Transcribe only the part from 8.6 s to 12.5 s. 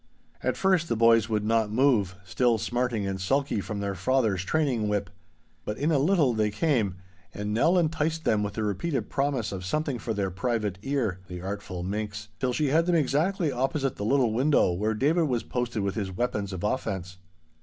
repeated promise of 'something for their private ear' (the artful minx!),